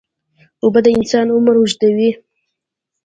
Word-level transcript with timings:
اوبه 0.63 0.79
د 0.85 0.87
انسان 0.97 1.27
عمر 1.35 1.55
اوږدوي. 1.57 2.11